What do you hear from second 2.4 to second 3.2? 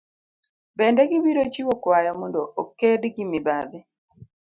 oked